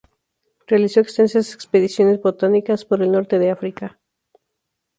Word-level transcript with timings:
Realizó 0.65 0.99
extensas 0.99 1.53
expediciones 1.53 2.19
botánicas 2.19 2.85
por 2.85 3.03
el 3.03 3.11
norte 3.11 3.37
de 3.37 3.51
África. 3.51 3.99